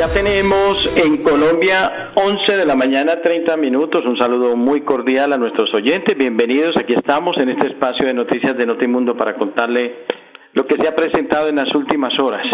[0.00, 4.00] Ya tenemos en Colombia 11 de la mañana 30 minutos.
[4.06, 6.16] Un saludo muy cordial a nuestros oyentes.
[6.16, 6.74] Bienvenidos.
[6.78, 10.06] Aquí estamos en este espacio de noticias de Notimundo para contarle
[10.54, 12.46] lo que se ha presentado en las últimas horas.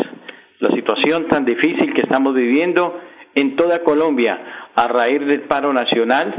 [0.59, 2.99] La situación tan difícil que estamos viviendo
[3.37, 6.35] en toda Colombia a raíz del paro nacional.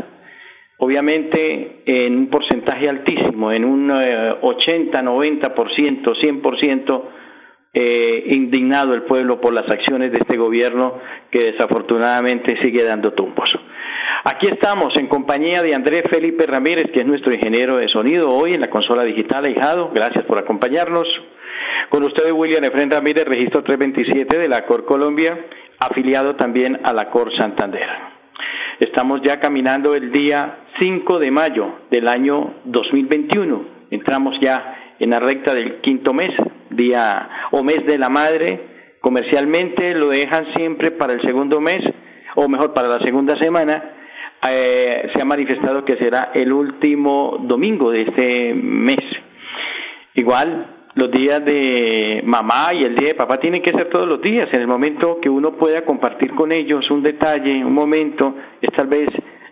[0.78, 7.04] Obviamente en un porcentaje altísimo, en un 80, 90%, 100%
[7.74, 13.50] eh, indignado el pueblo por las acciones de este gobierno que desafortunadamente sigue dando tumbos.
[14.24, 18.54] Aquí estamos en compañía de Andrés Felipe Ramírez, que es nuestro ingeniero de sonido hoy
[18.54, 19.92] en la consola digital Ahijado.
[19.94, 21.08] Gracias por acompañarnos.
[21.90, 25.46] Con ustedes William Efren Ramírez, registro 327 de la COR Colombia,
[25.80, 27.88] afiliado también a la COR Santander.
[28.80, 33.66] Estamos ya caminando el día 5 de mayo del año 2021.
[33.92, 36.32] Entramos ya en la recta del quinto mes
[36.78, 38.78] día o mes de la madre.
[39.02, 41.80] Comercialmente lo dejan siempre para el segundo mes,
[42.36, 43.96] o mejor, para la segunda semana.
[44.50, 49.04] Eh, se ha manifestado que será el último domingo de este mes.
[50.14, 54.22] Igual, los días de mamá y el día de papá tienen que ser todos los
[54.22, 58.72] días, en el momento que uno pueda compartir con ellos un detalle, un momento, es
[58.76, 59.08] tal vez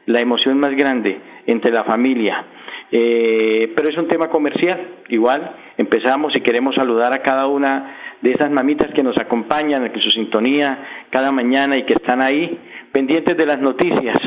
[0.06, 2.46] la emoción más grande entre la familia.
[2.92, 8.32] Eh, pero es un tema comercial, igual empezamos y queremos saludar a cada una de
[8.32, 12.60] esas mamitas que nos acompañan, en su sintonía cada mañana y que están ahí
[12.92, 14.18] pendientes de las noticias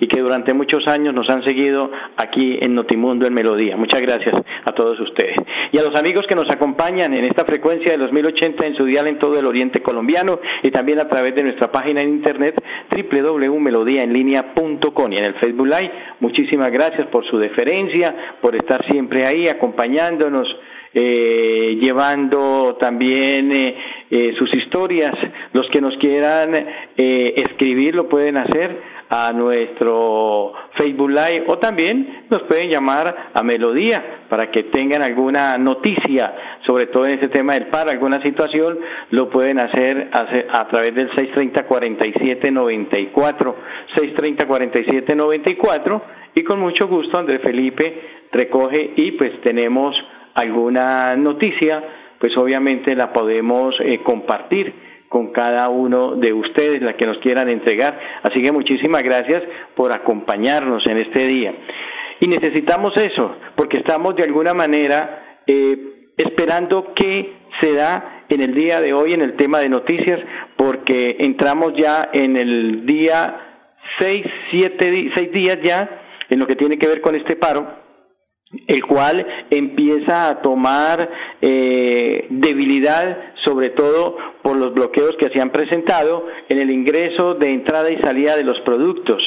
[0.00, 3.74] y que durante muchos años nos han seguido aquí en Notimundo en Melodía.
[3.76, 5.36] Muchas gracias a todos ustedes.
[5.72, 8.84] Y a los amigos que nos acompañan en esta frecuencia de los 1080 en su
[8.84, 12.62] dial en todo el oriente colombiano y también a través de nuestra página en internet
[12.94, 15.92] www.melodiaenlinea.com y en el Facebook Live.
[16.20, 20.46] Muchísimas gracias por su deferencia, por estar siempre ahí acompañándonos
[20.94, 23.76] eh, llevando también eh,
[24.10, 25.12] eh, sus historias.
[25.52, 32.26] Los que nos quieran eh, escribir lo pueden hacer a nuestro Facebook Live o también
[32.30, 37.54] nos pueden llamar a Melodía para que tengan alguna noticia, sobre todo en este tema
[37.54, 38.78] del paro, alguna situación,
[39.10, 43.54] lo pueden hacer, a través del 630-4794,
[43.96, 46.02] 630-4794
[46.34, 49.96] y con mucho gusto Andrés Felipe recoge y pues tenemos
[50.34, 51.82] alguna noticia,
[52.18, 57.48] pues obviamente la podemos eh, compartir con cada uno de ustedes, la que nos quieran
[57.48, 57.98] entregar.
[58.22, 59.42] Así que muchísimas gracias
[59.74, 61.54] por acompañarnos en este día.
[62.20, 68.54] Y necesitamos eso, porque estamos de alguna manera eh, esperando qué se da en el
[68.54, 70.18] día de hoy en el tema de noticias,
[70.56, 73.48] porque entramos ya en el día
[73.98, 77.87] seis, siete, seis días ya en lo que tiene que ver con este paro
[78.66, 81.10] el cual empieza a tomar
[81.42, 87.48] eh, debilidad, sobre todo por los bloqueos que se han presentado en el ingreso de
[87.48, 89.22] entrada y salida de los productos,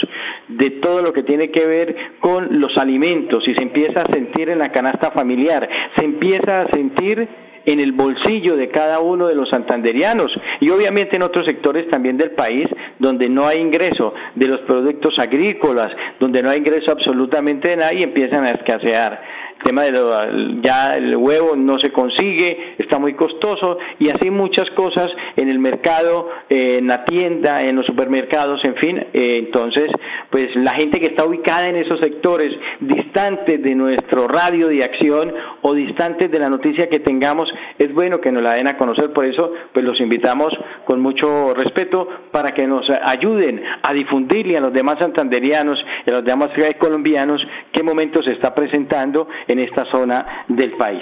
[0.48, 4.50] de todo lo que tiene que ver con los alimentos, y se empieza a sentir
[4.50, 7.28] en la canasta familiar, se empieza a sentir
[7.66, 12.18] en el bolsillo de cada uno de los santanderianos y obviamente en otros sectores también
[12.18, 12.68] del país
[13.00, 15.90] donde no hay ingreso de los productos agrícolas,
[16.20, 19.22] donde no hay ingreso absolutamente de nada y empiezan a escasear
[19.64, 24.70] tema de lo, ya el huevo no se consigue, está muy costoso y así muchas
[24.72, 28.98] cosas en el mercado, en la tienda, en los supermercados, en fin.
[29.14, 29.88] Eh, entonces,
[30.30, 32.50] pues la gente que está ubicada en esos sectores
[32.80, 38.20] distantes de nuestro radio de acción o distantes de la noticia que tengamos, es bueno
[38.20, 39.14] que nos la den a conocer.
[39.14, 40.50] Por eso, pues los invitamos
[40.86, 46.14] con mucho respeto para que nos ayuden a difundirle a los demás santanderianos y a
[46.14, 46.50] los demás
[46.80, 47.42] colombianos
[47.72, 51.02] qué momento se está presentando en esta zona del país.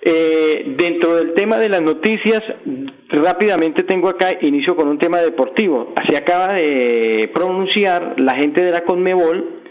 [0.00, 2.42] Eh, dentro del tema de las noticias,
[3.08, 5.92] rápidamente tengo acá, inicio con un tema deportivo.
[6.08, 9.62] Se acaba de pronunciar la gente de la Conmebol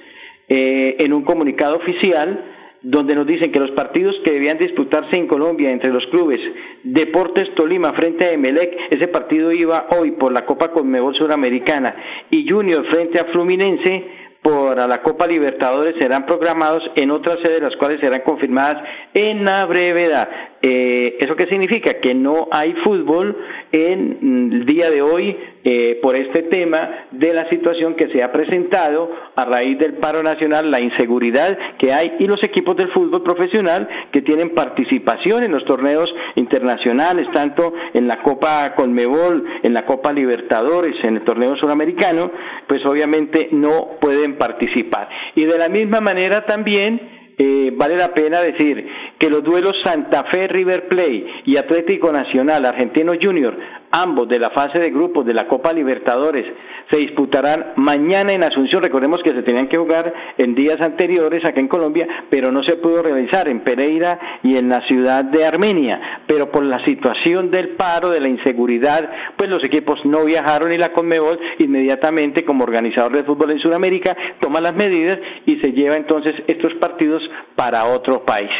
[0.50, 5.28] eh, en un comunicado oficial donde nos dicen que los partidos que debían disputarse en
[5.28, 6.40] Colombia entre los clubes
[6.83, 11.95] Deportes Tolima frente a Emelec, ese partido iba hoy por la Copa Conmebol Suramericana
[12.30, 14.06] y Junior frente a Fluminense
[14.48, 18.82] por la Copa Libertadores serán programados en otras sedes, las cuales serán confirmadas
[19.14, 20.30] en la brevedad.
[20.69, 21.94] Eh, ¿Eso qué significa?
[22.02, 23.38] Que no hay fútbol
[23.72, 28.34] en el día de hoy eh, por este tema de la situación que se ha
[28.34, 33.24] presentado a raíz del paro nacional, la inseguridad que hay y los equipos del fútbol
[33.24, 39.86] profesional que tienen participación en los torneos internacionales, tanto en la Copa Conmebol, en la
[39.86, 42.30] Copa Libertadores, en el torneo sudamericano,
[42.68, 45.08] pues obviamente no pueden participar.
[45.34, 48.88] Y de la misma manera también eh, vale la pena decir
[49.19, 53.56] que los duelos Santa Fe River Play y Atlético Nacional Argentino Junior,
[53.92, 56.45] ambos de la fase de grupos de la Copa Libertadores,
[56.92, 58.81] se disputarán mañana en Asunción.
[58.81, 62.78] Recordemos que se tenían que jugar en días anteriores acá en Colombia, pero no se
[62.78, 66.24] pudo realizar en Pereira y en la ciudad de Armenia.
[66.28, 70.78] Pero por la situación del paro, de la inseguridad, pues los equipos no viajaron y
[70.78, 75.95] la Conmebol inmediatamente como organizador de fútbol en Sudamérica toma las medidas y se lleva
[75.95, 77.22] entonces estos partidos
[77.56, 78.51] para otro país.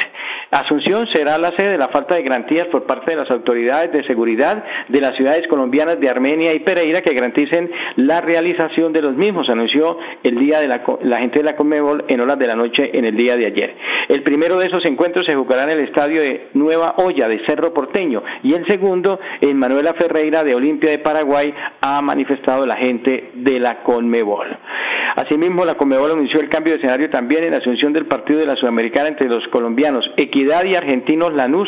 [0.52, 4.06] Asunción será la sede de la falta de garantías por parte de las autoridades de
[4.06, 9.14] seguridad de las ciudades colombianas de Armenia y Pereira que garanticen la realización de los
[9.14, 12.98] mismos, anunció el día de la, gente de la Conmebol en horas de la noche
[12.98, 13.76] en el día de ayer.
[14.08, 17.74] El primero de esos encuentros se jugará en el estadio de Nueva Olla de Cerro
[17.74, 23.32] Porteño y el segundo en Manuela Ferreira de Olimpia de Paraguay ha manifestado la gente
[23.34, 24.48] de la Conmebol.
[25.18, 28.46] Asimismo, la Conmebol anunció el cambio de escenario también en la asunción del partido de
[28.46, 31.68] la Sudamericana entre los colombianos Equidad y Argentinos Lanús.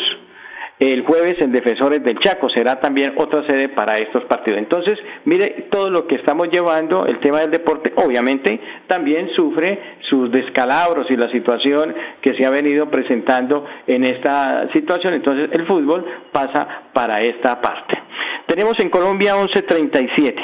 [0.78, 4.60] El jueves en Defensores del Chaco será también otra sede para estos partidos.
[4.60, 4.94] Entonces,
[5.24, 11.10] mire todo lo que estamos llevando, el tema del deporte, obviamente también sufre sus descalabros
[11.10, 11.92] y la situación
[12.22, 15.14] que se ha venido presentando en esta situación.
[15.14, 17.98] Entonces, el fútbol pasa para esta parte.
[18.46, 20.36] Tenemos en Colombia 11:37.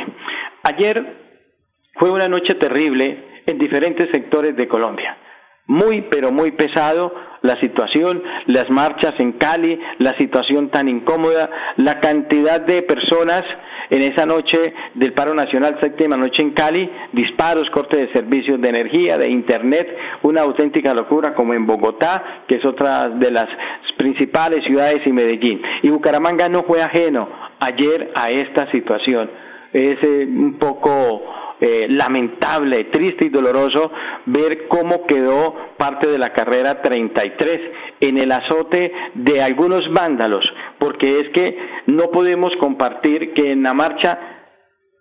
[0.65, 1.26] Ayer
[1.99, 5.17] fue una noche terrible en diferentes sectores de Colombia.
[5.69, 7.13] Muy, pero muy pesado
[7.43, 13.43] la situación, las marchas en Cali, la situación tan incómoda, la cantidad de personas
[13.91, 18.69] en esa noche del paro nacional, séptima noche en Cali, disparos, corte de servicios de
[18.69, 19.89] energía, de internet,
[20.23, 23.47] una auténtica locura como en Bogotá, que es otra de las
[23.97, 25.63] principales ciudades y Medellín.
[25.83, 27.29] Y Bucaramanga no fue ajeno
[27.61, 29.31] ayer a esta situación.
[29.73, 31.23] Es eh, un poco
[31.61, 33.91] eh, lamentable, triste y doloroso
[34.27, 37.61] ver cómo quedó parte de la carrera 33
[38.01, 40.45] en el azote de algunos vándalos,
[40.79, 44.36] porque es que no podemos compartir que en la marcha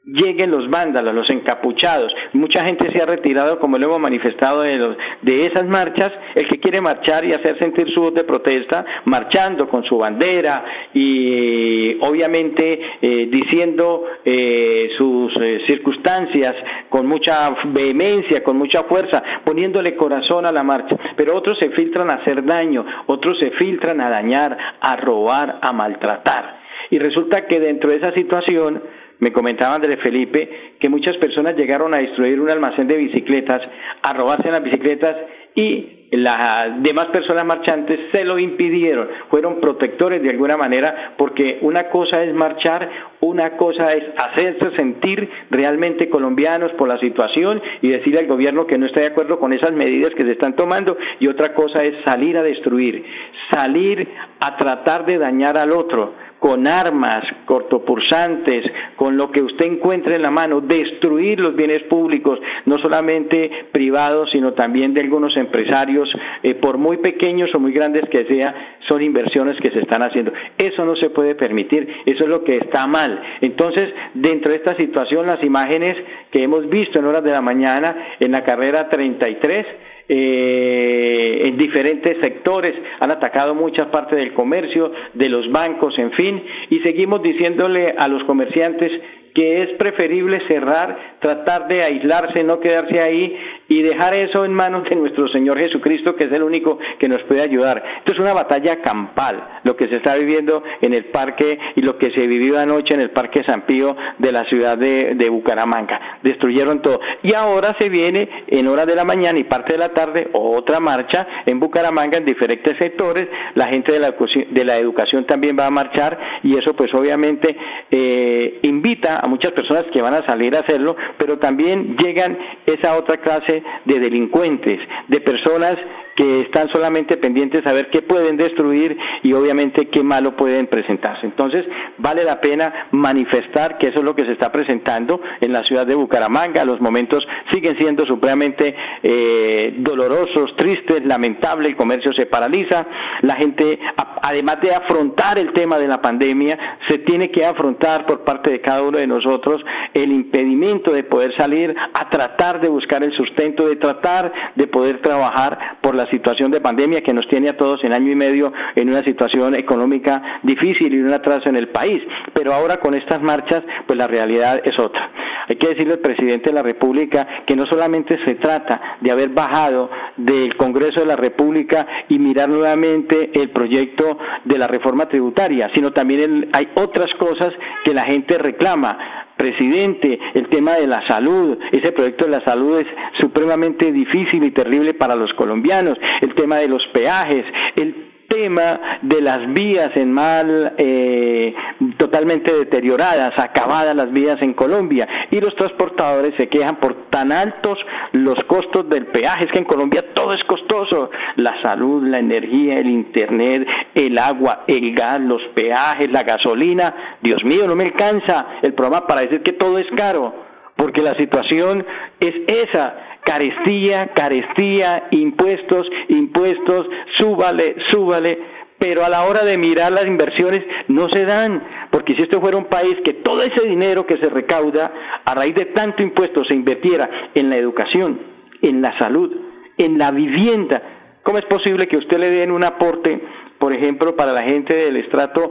[0.05, 2.13] lleguen los vándalos, los encapuchados.
[2.33, 6.11] Mucha gente se ha retirado, como lo hemos manifestado, de, de, esas marchas.
[6.35, 10.63] El que quiere marchar y hacer sentir su voz de protesta, marchando con su bandera
[10.93, 16.53] y obviamente eh, diciendo eh, sus eh, circunstancias
[16.89, 20.95] con mucha vehemencia, con mucha fuerza, poniéndole corazón a la marcha.
[21.15, 25.73] Pero otros se filtran a hacer daño, otros se filtran a dañar, a robar, a
[25.73, 26.65] maltratar.
[26.91, 28.83] Y resulta que dentro de esa situación,
[29.19, 33.61] me comentaba Andrés Felipe que muchas personas llegaron a destruir un almacén de bicicletas,
[34.01, 35.15] a robarse las bicicletas
[35.55, 41.89] y las demás personas marchantes se lo impidieron, fueron protectores de alguna manera, porque una
[41.89, 42.89] cosa es marchar,
[43.21, 48.77] una cosa es hacerse sentir realmente colombianos por la situación y decirle al gobierno que
[48.77, 51.93] no está de acuerdo con esas medidas que se están tomando, y otra cosa es
[52.03, 53.03] salir a destruir,
[53.51, 54.07] salir
[54.39, 56.13] a tratar de dañar al otro
[56.45, 62.37] con armas cortopulsantes, con lo que usted encuentre en la mano, destruir los bienes públicos,
[62.65, 66.07] no solamente privados, sino también de algunos empresarios,
[66.43, 70.33] eh, por muy pequeños o muy grandes que sea, son inversiones que se están haciendo.
[70.55, 73.19] Eso no se puede permitir, eso es lo que está mal.
[73.41, 75.97] Entonces, dentro de esta situación, las imágenes
[76.29, 79.65] que hemos visto en horas de la mañana en la carrera 33,
[80.07, 86.43] eh, en diferentes sectores, han atacado muchas partes del comercio, de los bancos, en fin,
[86.69, 88.91] y seguimos diciéndole a los comerciantes
[89.35, 93.35] que es preferible cerrar, tratar de aislarse, no quedarse ahí
[93.67, 97.21] y dejar eso en manos de nuestro Señor Jesucristo, que es el único que nos
[97.23, 97.83] puede ayudar.
[97.99, 101.97] Esto es una batalla campal, lo que se está viviendo en el parque y lo
[101.97, 106.19] que se vivió anoche en el Parque San Pío de la ciudad de, de Bucaramanga.
[106.23, 106.99] Destruyeron todo.
[107.23, 110.79] Y ahora se viene en horas de la mañana y parte de la tarde otra
[110.79, 113.27] marcha en Bucaramanga en diferentes sectores.
[113.55, 117.55] La gente de la, de la educación también va a marchar y eso pues obviamente
[117.89, 122.97] eh, invita a muchas personas que van a salir a hacerlo, pero también llegan esa
[122.97, 123.54] otra clase
[123.85, 125.75] de delincuentes, de personas
[126.15, 131.25] que están solamente pendientes a ver qué pueden destruir y obviamente qué malo pueden presentarse.
[131.25, 131.65] Entonces,
[131.97, 135.85] vale la pena manifestar que eso es lo que se está presentando en la ciudad
[135.85, 136.63] de Bucaramanga.
[136.63, 142.87] Los momentos siguen siendo supremamente eh, dolorosos, tristes, lamentables, el comercio se paraliza,
[143.21, 143.77] la gente,
[144.21, 148.61] además de afrontar el tema de la pandemia, se tiene que afrontar por parte de
[148.61, 149.63] cada uno de nosotros
[149.93, 155.01] el impedimento de poder salir a tratar de buscar el sustento, de tratar de poder
[155.01, 158.51] trabajar por la situación de pandemia que nos tiene a todos en año y medio
[158.75, 161.99] en una situación económica difícil y un atraso en el país.
[162.33, 165.11] Pero ahora con estas marchas, pues la realidad es otra.
[165.47, 169.29] Hay que decirle al presidente de la República que no solamente se trata de haber
[169.29, 175.69] bajado del Congreso de la República y mirar nuevamente el proyecto de la reforma tributaria,
[175.75, 177.51] sino también hay otras cosas
[177.83, 179.23] que la gente reclama.
[179.37, 182.85] Presidente, el tema de la salud, ese proyecto de la salud es
[183.19, 187.43] supremamente difícil y terrible para los colombianos, el tema de los peajes,
[187.75, 191.53] el tema de las vías en mal, eh,
[191.97, 197.77] totalmente deterioradas, acabadas las vías en Colombia, y los transportadores se quejan por tan altos
[198.11, 202.77] los costos del peaje, es que en Colombia todo es costoso, la salud, la energía,
[202.77, 208.47] el internet, el agua, el gas, los peajes, la gasolina, Dios mío, no me alcanza
[208.61, 210.35] el programa para decir que todo es caro,
[210.75, 211.85] porque la situación
[212.19, 216.85] es esa, carestía, carestía, impuestos, impuestos,
[217.17, 218.54] súbale, súbale,
[218.87, 222.55] pero a la hora de mirar las inversiones no se dan, porque si esto fuera
[222.55, 224.93] un país que todo ese dinero que se recauda
[225.25, 228.21] a raíz de tanto impuesto se invirtiera en la educación,
[228.61, 229.35] en la salud,
[229.79, 230.83] en la vivienda,
[231.23, 233.19] ¿cómo es posible que usted le den un aporte,
[233.57, 235.49] por ejemplo, para la gente del estrato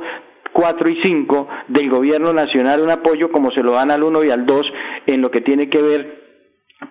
[0.52, 4.30] 4 y 5 del gobierno nacional, un apoyo como se lo dan al 1 y
[4.30, 4.62] al 2
[5.08, 6.24] en lo que tiene que ver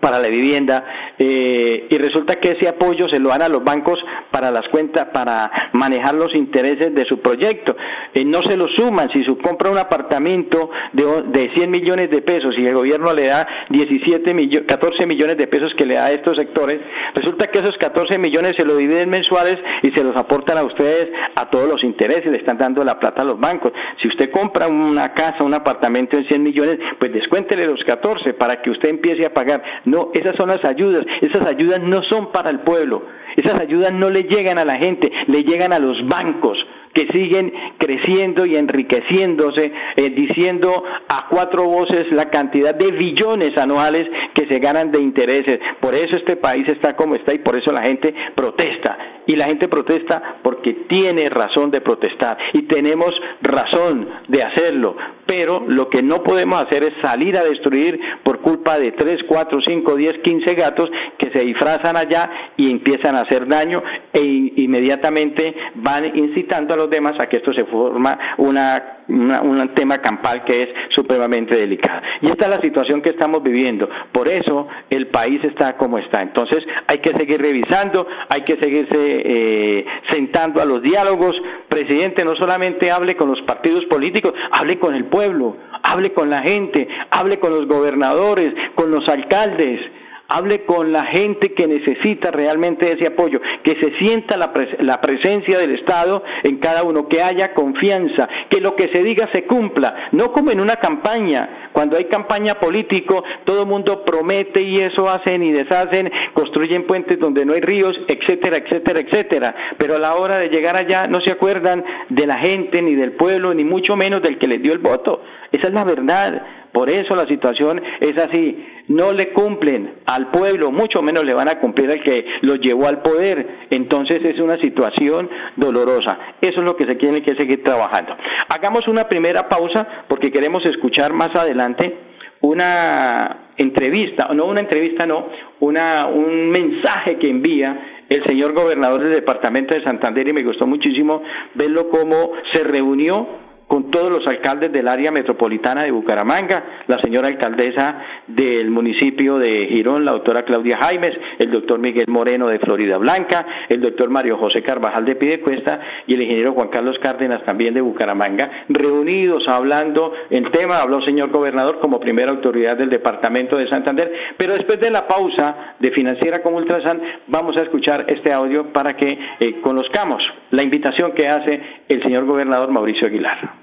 [0.02, 0.84] para la vivienda
[1.18, 3.98] eh, y resulta que ese apoyo se lo dan a los bancos
[4.34, 7.78] para las cuentas para manejar los intereses de su proyecto.
[8.16, 9.12] Eh, no se lo suman.
[9.12, 13.28] Si su compra un apartamento de, de 100 millones de pesos y el gobierno le
[13.28, 16.82] da 17 millones 14 millones de pesos que le da a estos sectores
[17.14, 21.10] resulta que esos 14 millones se lo dividen mensuales y se los aportan a ustedes
[21.36, 22.26] a todos los intereses.
[22.26, 23.72] Le están dando la plata a los bancos.
[24.02, 28.62] Si usted compra una casa un apartamento de 100 millones pues descuéntele los 14 para
[28.64, 29.62] que usted empiece a pagar.
[29.86, 31.04] No, esas son las ayudas.
[31.22, 33.04] Esas ayudas no son para el pueblo.
[33.36, 36.58] Esas ayudas no le llegan a la gente, le llegan a los bancos
[36.94, 44.06] que siguen creciendo y enriqueciéndose, eh, diciendo a cuatro voces la cantidad de billones anuales
[44.36, 45.60] que se ganan de intereses.
[45.82, 48.98] Por eso este país está como está y por eso la gente protesta.
[49.26, 53.12] Y la gente protesta porque tiene razón de protestar y tenemos
[53.42, 54.96] razón de hacerlo.
[55.26, 59.60] Pero lo que no podemos hacer es salir a destruir por culpa de 3, 4,
[59.66, 64.22] 5, 10, 15 gatos que se disfrazan allá y empiezan a hacer daño e
[64.58, 70.44] inmediatamente van incitando a los demás a que esto se forma una, un tema campal
[70.44, 72.02] que es supremamente delicado.
[72.22, 73.90] Y esta es la situación que estamos viviendo.
[74.12, 76.22] Por eso el país está como está.
[76.22, 81.36] Entonces hay que seguir revisando, hay que seguirse eh, sentando a los diálogos.
[81.68, 86.42] Presidente, no solamente hable con los partidos políticos, hable con el pueblo, hable con la
[86.42, 89.80] gente, hable con los gobernadores, con los alcaldes
[90.28, 95.58] hable con la gente que necesita realmente ese apoyo, que se sienta la, la, presencia
[95.60, 100.10] del Estado en cada uno, que haya confianza, que lo que se diga se cumpla,
[100.12, 105.10] no como en una campaña, cuando hay campaña político, todo el mundo promete y eso
[105.10, 110.16] hacen y deshacen, construyen puentes donde no hay ríos, etcétera, etcétera, etcétera, pero a la
[110.16, 113.96] hora de llegar allá no se acuerdan de la gente, ni del pueblo, ni mucho
[113.96, 115.22] menos del que les dio el voto.
[115.52, 116.63] Esa es la verdad.
[116.74, 118.66] Por eso la situación es así.
[118.88, 122.88] No le cumplen al pueblo, mucho menos le van a cumplir al que los llevó
[122.88, 123.68] al poder.
[123.70, 126.18] Entonces es una situación dolorosa.
[126.42, 128.18] Eso es lo que se tiene que seguir trabajando.
[128.50, 131.96] Hagamos una primera pausa porque queremos escuchar más adelante
[132.42, 135.28] una entrevista, no una entrevista, no,
[135.62, 140.68] una, un mensaje que envía el señor gobernador del departamento de Santander y me gustó
[140.68, 143.28] muchísimo verlo cómo se reunió
[143.68, 149.68] con todos los alcaldes del área metropolitana de Bucaramanga, la señora alcaldesa del municipio de
[149.68, 154.38] Girón, la doctora Claudia Jaimes, el doctor Miguel Moreno de Florida Blanca, el doctor Mario
[154.38, 160.14] José Carvajal de Pidecuesta y el ingeniero Juan Carlos Cárdenas también de Bucaramanga, reunidos hablando
[160.30, 164.80] el tema, habló el señor gobernador como primera autoridad del departamento de Santander, pero después
[164.80, 169.62] de la pausa de Financiera como Ultrasan, vamos a escuchar este audio para que eh,
[169.62, 173.63] conozcamos la invitación que hace el señor gobernador Mauricio Aguilar.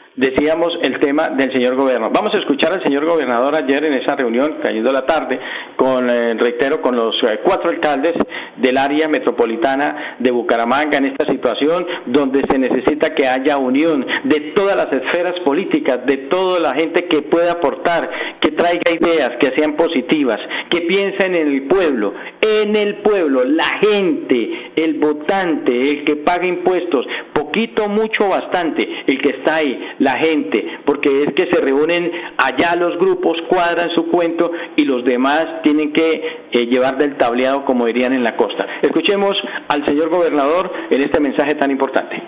[0.15, 2.11] decíamos el tema del señor gobernador.
[2.13, 5.39] Vamos a escuchar al señor gobernador ayer en esa reunión, cayendo la tarde,
[5.75, 8.13] con, eh, reitero, con los eh, cuatro alcaldes
[8.57, 14.51] del área metropolitana de Bucaramanga en esta situación donde se necesita que haya unión de
[14.55, 19.53] todas las esferas políticas, de toda la gente que pueda aportar, que traiga ideas, que
[19.57, 20.39] sean positivas,
[20.69, 26.45] que piensen en el pueblo, en el pueblo, la gente, el votante, el que paga
[26.45, 32.11] impuestos, poquito, mucho, bastante, el que está ahí, la gente, porque es que se reúnen
[32.37, 37.63] allá los grupos, cuadran su cuento y los demás tienen que eh, llevar del tableado,
[37.63, 38.65] como dirían en la costa.
[38.81, 42.21] Escuchemos al señor gobernador en este mensaje tan importante.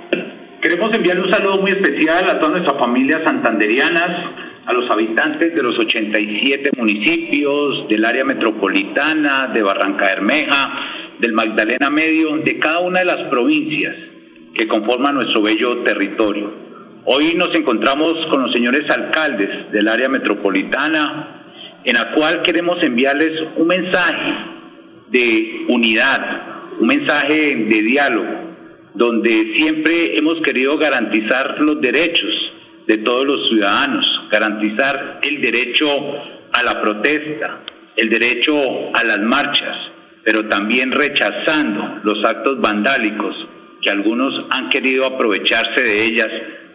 [0.61, 5.61] Queremos enviar un saludo muy especial a todas nuestras familias santanderianas, a los habitantes de
[5.61, 12.99] los 87 municipios del área metropolitana, de Barranca Bermeja, del Magdalena Medio, de cada una
[12.99, 13.95] de las provincias
[14.57, 16.53] que conforman nuestro bello territorio.
[17.05, 23.31] Hoy nos encontramos con los señores alcaldes del área metropolitana, en la cual queremos enviarles
[23.57, 24.33] un mensaje
[25.09, 28.29] de unidad, un mensaje de diálogo,
[28.93, 32.53] donde siempre hemos querido garantizar los derechos
[32.87, 35.87] de todos los ciudadanos, garantizar el derecho
[36.51, 37.61] a la protesta,
[37.95, 38.55] el derecho
[38.93, 39.77] a las marchas,
[40.23, 43.35] pero también rechazando los actos vandálicos
[43.81, 46.29] que algunos han querido aprovecharse de ellas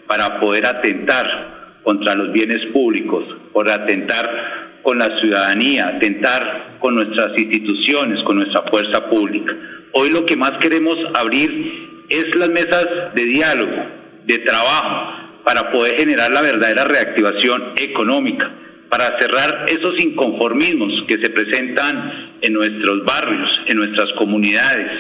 [0.07, 7.37] para poder atentar contra los bienes públicos, por atentar con la ciudadanía, atentar con nuestras
[7.37, 9.55] instituciones, con nuestra fuerza pública.
[9.93, 13.77] Hoy lo que más queremos abrir es las mesas de diálogo,
[14.25, 15.18] de trabajo,
[15.49, 18.55] para poder generar la verdadera reactivación económica,
[18.91, 24.91] para cerrar esos inconformismos que se presentan en nuestros barrios, en nuestras comunidades,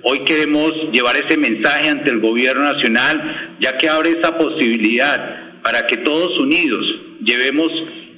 [0.00, 5.88] Hoy queremos llevar ese mensaje ante el gobierno nacional, ya que abre esa posibilidad para
[5.88, 6.86] que todos unidos
[7.20, 7.68] llevemos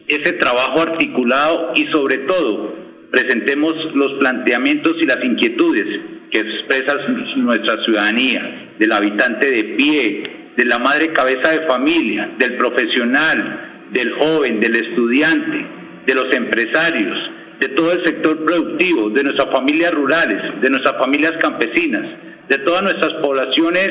[0.07, 2.77] ese trabajo articulado y sobre todo
[3.11, 5.87] presentemos los planteamientos y las inquietudes
[6.31, 6.97] que expresa
[7.37, 14.13] nuestra ciudadanía, del habitante de pie, de la madre cabeza de familia, del profesional, del
[14.13, 15.67] joven, del estudiante,
[16.07, 17.17] de los empresarios,
[17.59, 22.03] de todo el sector productivo, de nuestras familias rurales, de nuestras familias campesinas,
[22.47, 23.89] de todas nuestras poblaciones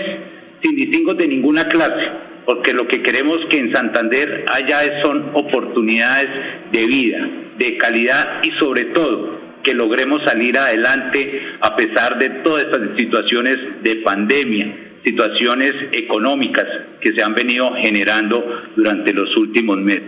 [0.62, 2.08] sin distingo de ninguna clase,
[2.45, 6.27] porque lo que queremos que en Santander haya son oportunidades
[6.71, 12.65] de vida, de calidad y sobre todo que logremos salir adelante a pesar de todas
[12.65, 16.65] estas situaciones de pandemia, situaciones económicas
[17.01, 18.43] que se han venido generando
[18.75, 20.03] durante los últimos meses.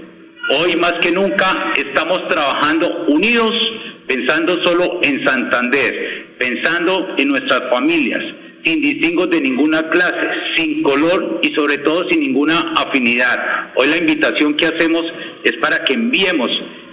[0.59, 3.53] Hoy más que nunca estamos trabajando unidos,
[4.07, 8.21] pensando solo en Santander, pensando en nuestras familias,
[8.65, 13.71] sin distingos de ninguna clase, sin color y sobre todo sin ninguna afinidad.
[13.75, 15.03] Hoy la invitación que hacemos
[15.43, 16.49] es para que enviemos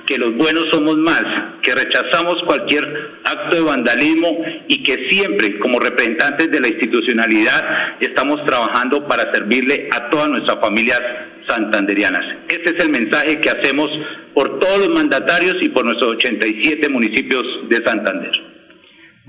[0.08, 1.22] que los buenos somos más,
[1.62, 2.82] que rechazamos cualquier
[3.24, 9.88] acto de vandalismo y que siempre, como representantes de la institucionalidad, estamos trabajando para servirle
[9.94, 11.00] a todas nuestras familias
[11.46, 12.24] santanderianas.
[12.48, 13.90] Este es el mensaje que hacemos
[14.32, 18.57] por todos los mandatarios y por nuestros 87 municipios de Santander.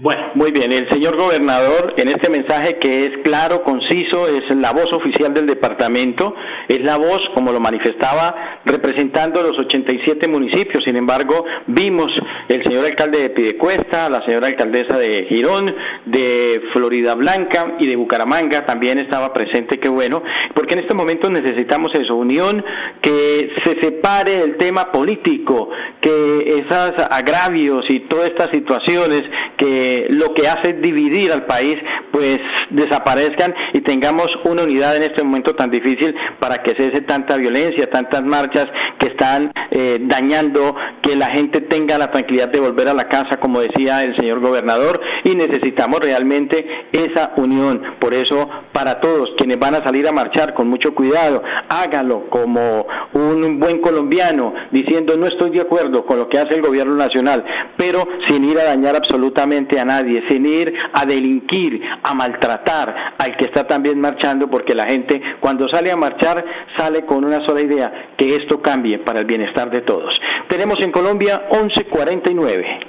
[0.02, 0.72] Bueno, muy bien.
[0.72, 5.46] El señor gobernador, en este mensaje que es claro, conciso, es la voz oficial del
[5.46, 6.34] departamento,
[6.70, 10.86] es la voz, como lo manifestaba, representando los 87 municipios.
[10.86, 12.08] Sin embargo, vimos
[12.48, 17.98] el señor alcalde de Pidecuesta, la señora alcaldesa de Girón, de Florida Blanca y de
[17.98, 20.24] Bucaramanga también estaba presente, qué bueno,
[20.56, 22.64] porque en este momento necesitamos eso, unión,
[23.02, 29.24] que se separe el tema político, que esos agravios y todas estas situaciones
[29.58, 31.75] que lo que hace dividir al país,
[32.12, 37.38] pues desaparezcan y tengamos una unidad en este momento tan difícil para que cese tanta
[37.38, 38.67] violencia, tantas marchas
[38.99, 43.38] que están eh, dañando que la gente tenga la tranquilidad de volver a la casa,
[43.39, 47.82] como decía el señor gobernador, y necesitamos realmente esa unión.
[47.99, 52.86] Por eso, para todos quienes van a salir a marchar, con mucho cuidado, hágalo como
[53.13, 57.43] un buen colombiano, diciendo no estoy de acuerdo con lo que hace el gobierno nacional,
[57.78, 63.38] pero sin ir a dañar absolutamente a nadie, sin ir a delinquir, a maltratar al
[63.38, 66.43] que está también marchando, porque la gente cuando sale a marchar
[66.78, 70.13] sale con una sola idea, que esto cambie para el bienestar de todos.
[70.48, 72.88] Tenemos en Colombia 1149.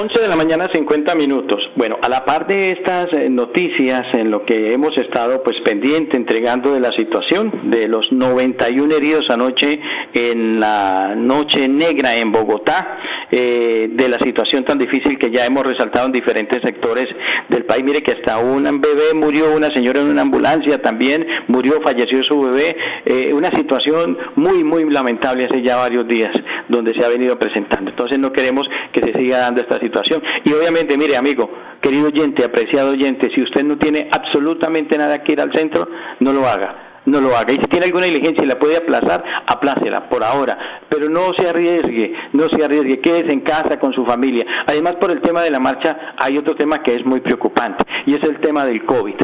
[0.00, 1.60] 11 de la mañana 50 minutos.
[1.76, 6.16] Bueno, a la par de estas eh, noticias en lo que hemos estado pues pendiente
[6.16, 9.78] entregando de la situación de los 91 heridos anoche
[10.14, 12.98] en la noche negra en Bogotá,
[13.30, 17.06] eh, de la situación tan difícil que ya hemos resaltado en diferentes sectores
[17.48, 17.84] del país.
[17.84, 22.40] Mire que hasta un bebé murió, una señora en una ambulancia también murió, falleció su
[22.42, 22.76] bebé.
[23.04, 26.32] Eh, una situación muy, muy lamentable hace ya varios días
[26.68, 27.90] donde se ha venido presentando.
[27.90, 30.22] Entonces no queremos que se siga dando esta situación.
[30.44, 35.32] Y obviamente, mire amigo, querido oyente, apreciado oyente, si usted no tiene absolutamente nada que
[35.32, 35.88] ir al centro,
[36.20, 37.52] no lo haga no lo haga.
[37.52, 40.58] Y si tiene alguna diligencia y la puede aplazar, aplácela por ahora.
[40.88, 44.44] Pero no se arriesgue, no se arriesgue, quédese en casa con su familia.
[44.66, 48.14] Además, por el tema de la marcha, hay otro tema que es muy preocupante y
[48.14, 49.16] es el tema del COVID.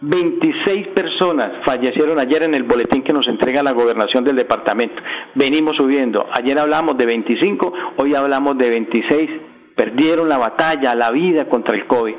[0.00, 5.02] 26 personas fallecieron ayer en el boletín que nos entrega la gobernación del departamento.
[5.34, 6.24] Venimos subiendo.
[6.32, 9.30] Ayer hablamos de 25, hoy hablamos de 26.
[9.74, 12.14] Perdieron la batalla, la vida contra el COVID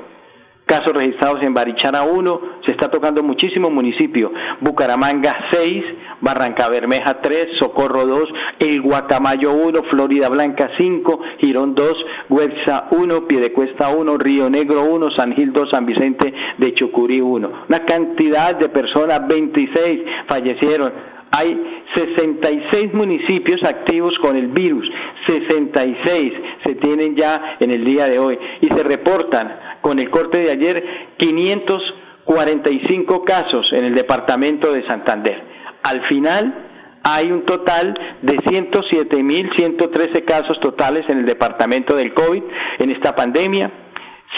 [0.70, 5.84] casos registrados en Barichara 1, se está tocando muchísimo municipio, Bucaramanga 6,
[6.22, 8.26] Barranca Bermeja 3, Socorro 2,
[8.60, 11.96] El Guacamayo 1, Florida Blanca 5, Girón 2,
[12.30, 17.52] Huelsa 1, Piedecuesta 1, Río Negro 1, San Gil 2, San Vicente de Chucurí 1.
[17.68, 20.94] Una cantidad de personas, 26 fallecieron.
[21.32, 24.88] Hay 66 municipios activos con el virus,
[25.28, 28.38] 66 se tienen ya en el día de hoy.
[28.62, 30.84] Y se reportan con el corte de ayer
[32.30, 35.44] 545 casos en el departamento de Santander.
[35.82, 36.68] Al final
[37.04, 42.44] hay un total de 107.113 casos totales en el departamento del COVID
[42.78, 43.72] en esta pandemia.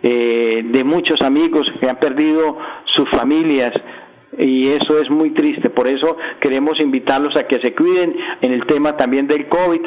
[0.03, 3.72] eh, de muchos amigos que han perdido sus familias,
[4.38, 5.70] y eso es muy triste.
[5.70, 9.81] Por eso queremos invitarlos a que se cuiden en el tema también del COVID.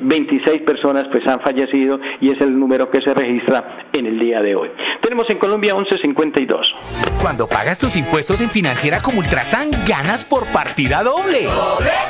[0.00, 4.18] 26 eh, personas pues han fallecido y es el número que se registra en el
[4.18, 4.70] día de hoy.
[5.00, 6.74] Tenemos en Colombia 1152.
[7.20, 11.46] Cuando pagas tus impuestos en Financiera como Ultrasan, ganas por partida doble.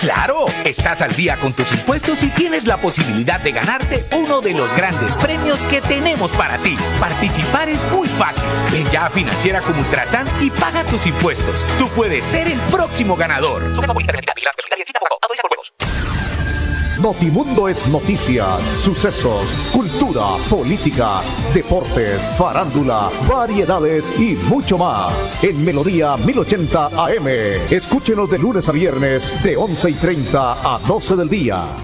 [0.00, 4.54] Claro, estás al día con tus impuestos y tienes la posibilidad de ganarte uno de
[4.54, 6.76] los grandes premios que tenemos para ti.
[7.00, 8.48] Participar es muy fácil.
[8.72, 13.16] Ven ya a Financiera como Ultrasan y paga tus impuestos Tú puedes ser el próximo
[13.16, 13.62] ganador.
[17.00, 21.20] Notimundo es noticias, sucesos, cultura, política,
[21.52, 25.12] deportes, farándula, variedades y mucho más.
[25.44, 27.26] En Melodía 1080 AM.
[27.70, 31.83] Escúchenos de lunes a viernes de 11 y 30 a 12 del día.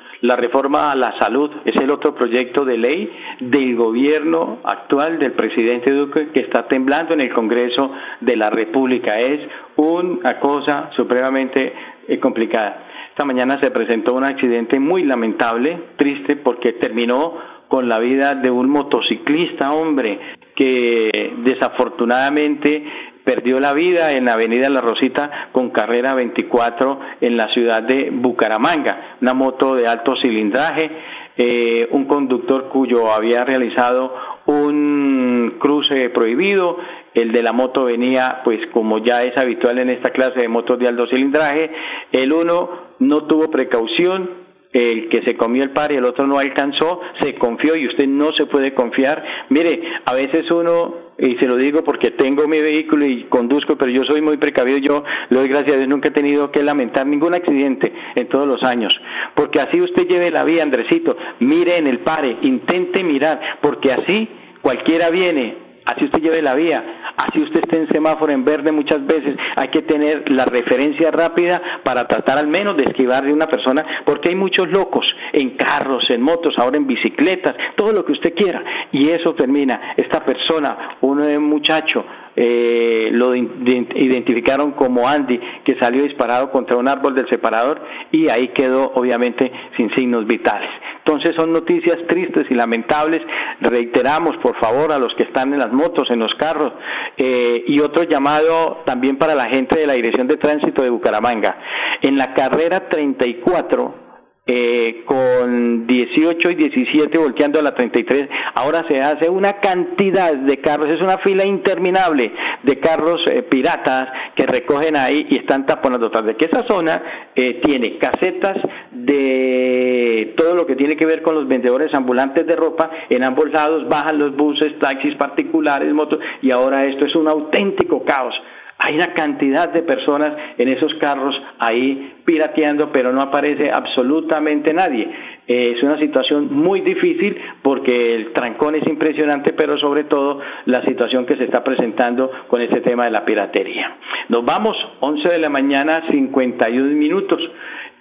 [0.21, 5.31] La reforma a la salud es el otro proyecto de ley del gobierno actual del
[5.31, 9.17] presidente Duque que está temblando en el Congreso de la República.
[9.17, 9.39] Es
[9.77, 11.73] una cosa supremamente
[12.07, 12.85] eh, complicada.
[13.09, 18.51] Esta mañana se presentó un accidente muy lamentable, triste, porque terminó con la vida de
[18.51, 20.19] un motociclista, hombre,
[20.55, 22.83] que desafortunadamente
[23.23, 28.09] perdió la vida en la avenida La Rosita con carrera 24 en la ciudad de
[28.11, 30.89] Bucaramanga, una moto de alto cilindraje,
[31.37, 34.13] eh, un conductor cuyo había realizado
[34.45, 36.77] un cruce prohibido,
[37.13, 40.79] el de la moto venía, pues como ya es habitual en esta clase de motos
[40.79, 41.71] de alto cilindraje,
[42.11, 44.40] el uno no tuvo precaución,
[44.73, 48.07] el que se comió el par y el otro no alcanzó, se confió y usted
[48.07, 49.23] no se puede confiar.
[49.49, 53.91] Mire, a veces uno, y se lo digo porque tengo mi vehículo y conduzco, pero
[53.91, 57.05] yo soy muy precavido, yo le doy gracias a Dios, nunca he tenido que lamentar
[57.05, 58.93] ningún accidente en todos los años,
[59.35, 64.29] porque así usted lleve la vía, Andresito, mire en el pare, intente mirar, porque así
[64.61, 69.05] cualquiera viene así usted lleve la vía, así usted esté en semáforo en verde muchas
[69.05, 73.47] veces, hay que tener la referencia rápida para tratar al menos de esquivar de una
[73.47, 78.13] persona, porque hay muchos locos en carros, en motos, ahora en bicicletas, todo lo que
[78.13, 85.39] usted quiera, y eso termina, esta persona, uno de muchacho, eh, lo identificaron como Andy,
[85.65, 90.69] que salió disparado contra un árbol del separador y ahí quedó obviamente sin signos vitales.
[91.05, 93.21] Entonces son noticias tristes y lamentables.
[93.59, 96.71] Reiteramos, por favor, a los que están en las motos, en los carros,
[97.17, 101.57] eh, y otro llamado también para la gente de la Dirección de Tránsito de Bucaramanga.
[102.01, 104.10] En la carrera 34,
[104.53, 110.57] eh, con 18 y 17 volteando a la 33, ahora se hace una cantidad de
[110.57, 112.33] carros, es una fila interminable
[112.63, 117.29] de carros eh, piratas que recogen ahí y están taponando tras de que esa zona
[117.33, 118.57] eh, tiene casetas
[118.91, 123.49] de todo lo que tiene que ver con los vendedores ambulantes de ropa, en ambos
[123.51, 128.35] lados bajan los buses, taxis particulares, motos, y ahora esto es un auténtico caos.
[128.83, 135.07] Hay una cantidad de personas en esos carros ahí pirateando, pero no aparece absolutamente nadie.
[135.47, 140.83] Eh, es una situación muy difícil porque el trancón es impresionante, pero sobre todo la
[140.83, 143.97] situación que se está presentando con este tema de la piratería.
[144.29, 147.39] Nos vamos, 11 de la mañana, 51 minutos.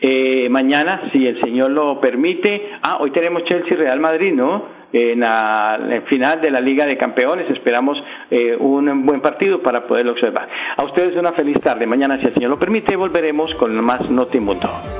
[0.01, 4.81] Eh, mañana, si el Señor lo permite, ah, hoy tenemos Chelsea Real Madrid, ¿no?
[4.93, 7.49] en la final de la Liga de Campeones.
[7.51, 10.49] Esperamos eh, un buen partido para poderlo observar.
[10.77, 11.87] A ustedes una feliz tarde.
[11.87, 15.00] Mañana, si el Señor lo permite, volveremos con más Notimundo.